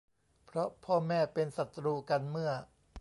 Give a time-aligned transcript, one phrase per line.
[0.45, 2.51] เพราะพ่อแม่เป็นศัตรูกันเมื่อ